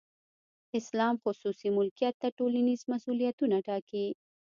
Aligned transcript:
اسلام 0.79 1.15
خصوصي 1.23 1.69
ملکیت 1.77 2.15
ته 2.21 2.27
ټولنیز 2.37 2.81
مسولیتونه 2.91 3.57
ټاکي. 3.67 4.05